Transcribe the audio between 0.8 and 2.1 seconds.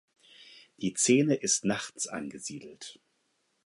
Szene ist nachts